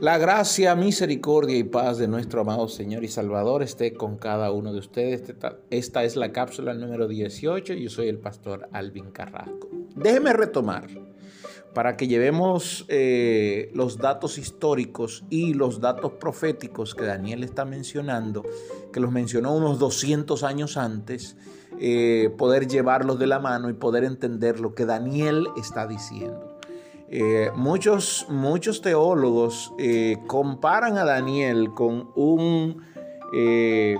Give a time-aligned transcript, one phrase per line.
[0.00, 4.72] La gracia, misericordia y paz de nuestro amado Señor y Salvador esté con cada uno
[4.72, 5.34] de ustedes.
[5.70, 7.74] Esta es la cápsula número 18.
[7.74, 9.68] Yo soy el pastor Alvin Carrasco.
[9.96, 10.86] Déjeme retomar
[11.74, 18.44] para que llevemos eh, los datos históricos y los datos proféticos que Daniel está mencionando,
[18.92, 21.36] que los mencionó unos 200 años antes,
[21.80, 26.57] eh, poder llevarlos de la mano y poder entender lo que Daniel está diciendo.
[27.10, 32.82] Eh, muchos, muchos teólogos eh, comparan a Daniel con un,
[33.32, 33.96] eh,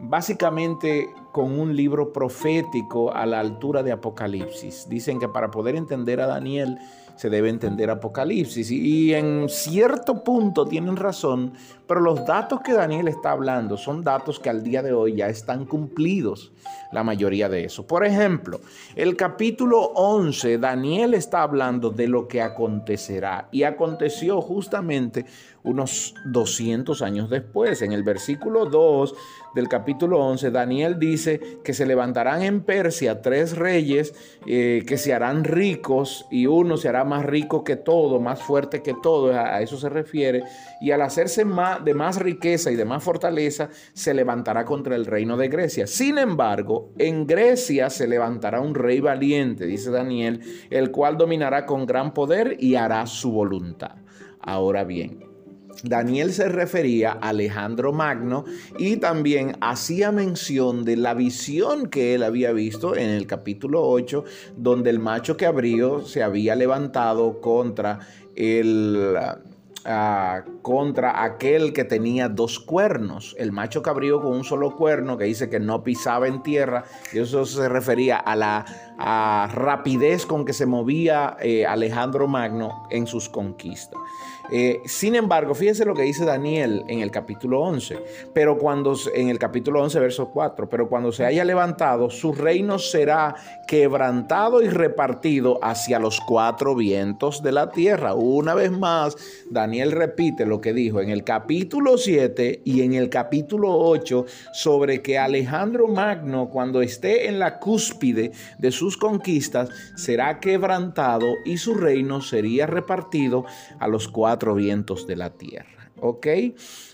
[0.00, 4.88] básicamente con un libro profético a la altura de Apocalipsis.
[4.88, 6.80] Dicen que para poder entender a Daniel
[7.14, 8.70] se debe entender Apocalipsis.
[8.72, 11.52] Y, en cierto punto tienen razón,
[11.86, 15.28] pero los datos que Daniel está hablando son datos que al día de hoy ya
[15.28, 16.52] están cumplidos,
[16.92, 17.86] la mayoría de eso.
[17.86, 18.60] Por ejemplo,
[18.94, 25.24] el capítulo 11, Daniel está hablando de lo que acontecerá y aconteció justamente
[25.64, 27.82] unos 200 años después.
[27.82, 29.14] En el versículo 2
[29.58, 34.14] del capítulo 11, Daniel dice que se levantarán en Persia tres reyes
[34.46, 38.82] eh, que se harán ricos y uno se hará más rico que todo, más fuerte
[38.82, 40.44] que todo, a, eso se refiere,
[40.80, 45.06] y al hacerse más, de más riqueza y de más fortaleza, se levantará contra el
[45.06, 45.88] reino de Grecia.
[45.88, 51.84] Sin embargo, en Grecia se levantará un rey valiente, dice Daniel, el cual dominará con
[51.84, 53.96] gran poder y hará su voluntad.
[54.40, 55.27] Ahora bien,
[55.82, 58.44] Daniel se refería a Alejandro Magno
[58.78, 64.24] y también hacía mención de la visión que él había visto en el capítulo 8,
[64.56, 68.00] donde el macho que abrió se había levantado contra
[68.34, 69.16] el
[70.60, 73.34] contra aquel que tenía dos cuernos.
[73.38, 76.84] El macho cabrío con un solo cuerno que dice que no pisaba en tierra.
[77.12, 78.66] Y eso se refería a la
[78.98, 83.98] rapidez con que se movía eh, Alejandro Magno en sus conquistas.
[84.50, 87.98] Eh, sin embargo, fíjense lo que dice Daniel en el capítulo 11,
[88.32, 92.78] pero cuando en el capítulo 11, verso 4, pero cuando se haya levantado, su reino
[92.78, 93.34] será
[93.66, 98.14] quebrantado y repartido hacia los cuatro vientos de la tierra.
[98.14, 99.16] Una vez más,
[99.50, 105.02] Daniel repite lo que dijo en el capítulo 7 y en el capítulo 8 sobre
[105.02, 111.74] que Alejandro Magno, cuando esté en la cúspide de sus conquistas, será quebrantado y su
[111.74, 113.44] reino sería repartido
[113.78, 115.90] a los cuatro vientos de la tierra.
[116.00, 116.26] ¿Ok?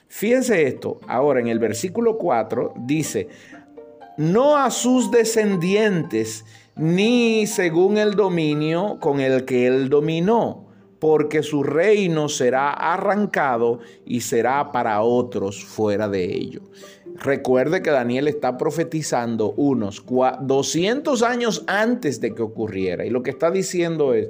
[0.09, 0.99] Fíjense esto.
[1.06, 3.28] Ahora en el versículo 4 dice,
[4.16, 6.44] no a sus descendientes,
[6.75, 10.66] ni según el dominio con el que él dominó,
[10.99, 16.62] porque su reino será arrancado y será para otros fuera de ello.
[17.14, 23.04] Recuerde que Daniel está profetizando unos 200 años antes de que ocurriera.
[23.04, 24.28] Y lo que está diciendo es,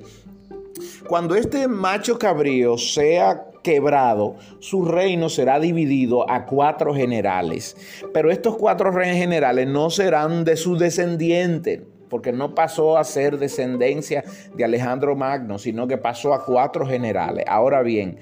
[1.08, 7.76] cuando este macho cabrío sea quebrado, su reino será dividido a cuatro generales.
[8.12, 14.22] Pero estos cuatro generales no serán de su descendiente, porque no pasó a ser descendencia
[14.54, 17.44] de Alejandro Magno, sino que pasó a cuatro generales.
[17.48, 18.18] Ahora bien,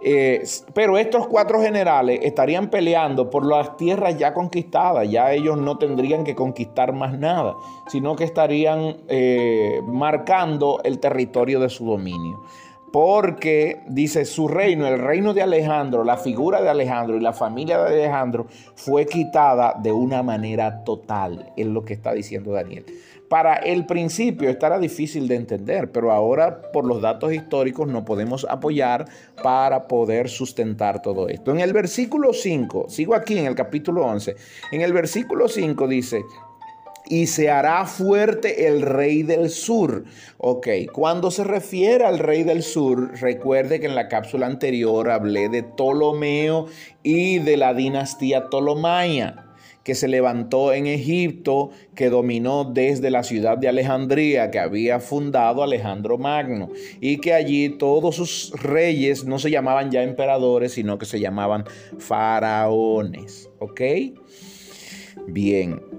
[0.00, 5.78] eh, pero estos cuatro generales estarían peleando por las tierras ya conquistadas, ya ellos no
[5.78, 7.54] tendrían que conquistar más nada,
[7.88, 12.40] sino que estarían eh, marcando el territorio de su dominio.
[12.92, 17.78] Porque dice su reino, el reino de Alejandro, la figura de Alejandro y la familia
[17.78, 22.86] de Alejandro fue quitada de una manera total, es lo que está diciendo Daniel.
[23.28, 28.46] Para el principio estará difícil de entender, pero ahora por los datos históricos no podemos
[28.48, 29.06] apoyar
[29.42, 31.50] para poder sustentar todo esto.
[31.50, 34.36] En el versículo 5, sigo aquí en el capítulo 11,
[34.70, 36.22] en el versículo 5 dice,
[37.08, 40.04] y se hará fuerte el rey del sur.
[40.38, 45.48] Ok, cuando se refiere al rey del sur, recuerde que en la cápsula anterior hablé
[45.48, 46.66] de Ptolomeo
[47.02, 49.46] y de la dinastía Ptolomaya
[49.86, 55.62] que se levantó en Egipto, que dominó desde la ciudad de Alejandría, que había fundado
[55.62, 56.70] Alejandro Magno,
[57.00, 61.66] y que allí todos sus reyes no se llamaban ya emperadores, sino que se llamaban
[61.98, 63.48] faraones.
[63.60, 63.80] ¿Ok?
[65.28, 65.95] Bien.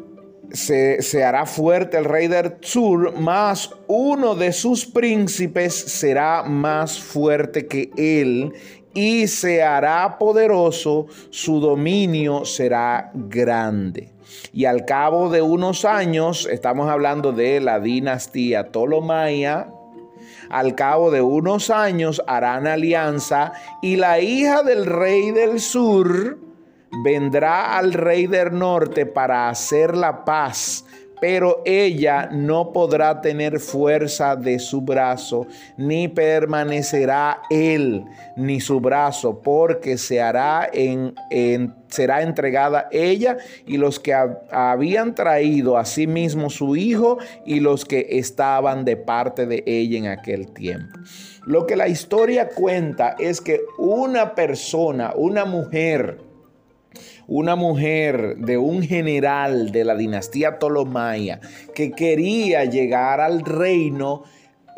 [0.51, 7.67] Se, hará fuerte el rey del sur, más uno de sus príncipes será más fuerte
[7.67, 8.53] que él,
[8.93, 14.13] y se hará poderoso, su dominio será grande.
[14.53, 19.67] Y al cabo de unos años, estamos hablando de la dinastía Ptolomaya,
[20.49, 26.46] al cabo de unos años harán alianza y la hija del rey del sur
[27.03, 30.85] vendrá al rey del norte para hacer la paz
[31.19, 35.47] pero ella no podrá tener fuerza de su brazo,
[35.77, 38.05] ni permanecerá él
[38.35, 41.15] ni su brazo, porque se hará en,
[41.87, 44.13] será entregada ella y los que
[44.51, 49.97] habían traído a sí mismo su hijo y los que estaban de parte de ella
[49.97, 50.99] en aquel tiempo.
[51.45, 56.26] Lo que la historia cuenta es que una persona, una mujer,
[57.27, 61.41] una mujer de un general de la dinastía Ptolomaya
[61.75, 64.23] que quería llegar al reino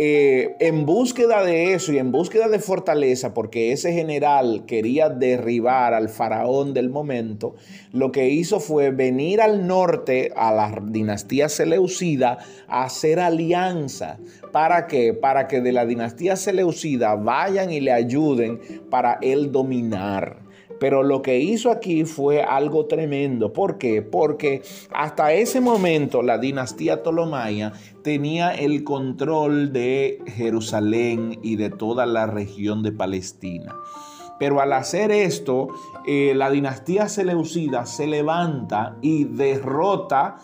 [0.02, 5.94] eh, en búsqueda de eso y en búsqueda de fortaleza, porque ese general quería derribar
[5.94, 7.56] al faraón del momento,
[7.92, 12.38] lo que hizo fue venir al norte, a la dinastía Seleucida,
[12.70, 14.20] a hacer alianza.
[14.54, 15.14] ¿Para qué?
[15.14, 20.39] Para que de la dinastía Seleucida vayan y le ayuden para él dominar.
[20.80, 23.54] Pero lo que hizo aquí fue algo tremendo.
[23.54, 24.02] ¿Por qué?
[24.02, 24.62] Porque
[24.92, 27.74] hasta ese momento la dinastía Ptolomaya
[28.04, 33.76] tenía el control de Jerusalén y de toda la región de Palestina.
[34.40, 35.68] Pero al hacer esto,
[36.08, 40.38] eh, la dinastía Seleucida se levanta y derrota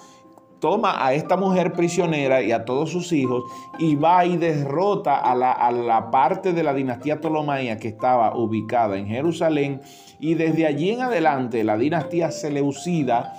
[0.66, 3.44] toma a esta mujer prisionera y a todos sus hijos
[3.78, 8.36] y va y derrota a la, a la parte de la dinastía Ptolomaya que estaba
[8.36, 9.82] ubicada en Jerusalén
[10.20, 13.34] y desde allí en adelante la dinastía Seleucida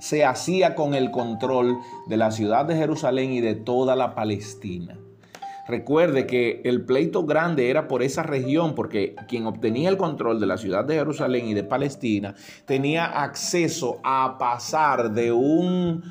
[0.00, 1.78] se hacía con el control
[2.08, 4.98] de la ciudad de Jerusalén y de toda la Palestina.
[5.68, 10.46] Recuerde que el pleito grande era por esa región, porque quien obtenía el control de
[10.46, 12.34] la ciudad de Jerusalén y de Palestina
[12.64, 16.02] tenía acceso a pasar de un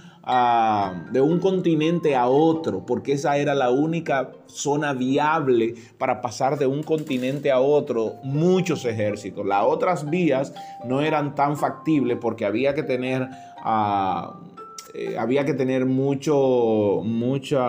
[1.12, 6.68] de un continente a otro, porque esa era la única zona viable para pasar de
[6.68, 9.46] un continente a otro muchos ejércitos.
[9.46, 10.54] Las otras vías
[10.86, 13.28] no eran tan factibles porque había que tener...
[13.64, 14.40] Ah,
[14.94, 17.60] eh, había que tener mucho, mucho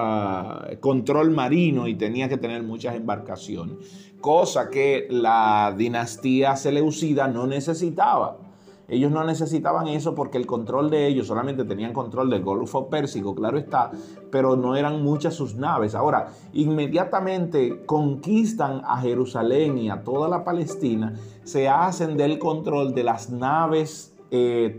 [0.80, 3.76] control marino y tenía que tener muchas embarcaciones,
[4.20, 8.47] cosa que la dinastía seleucida no necesitaba.
[8.88, 13.34] Ellos no necesitaban eso porque el control de ellos solamente tenían control del Golfo Pérsico,
[13.34, 13.90] claro está,
[14.30, 15.94] pero no eran muchas sus naves.
[15.94, 21.14] Ahora, inmediatamente conquistan a Jerusalén y a toda la Palestina,
[21.44, 24.76] se hacen del control de las naves eh,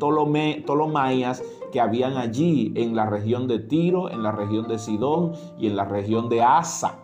[1.72, 5.76] que habían allí en la región de Tiro, en la región de Sidón y en
[5.76, 7.00] la región de Asa.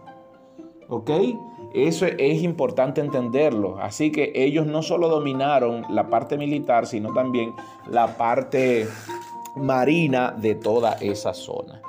[0.89, 1.11] ¿Ok?
[1.75, 3.77] Eso es importante entenderlo.
[3.79, 7.53] Así que ellos no solo dominaron la parte militar, sino también
[7.89, 8.87] la parte
[9.57, 11.81] marina de toda esa zona.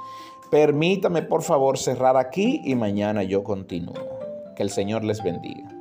[0.51, 3.95] Permítame por favor cerrar aquí y mañana yo continúo.
[4.57, 5.76] Que el Señor les bendiga.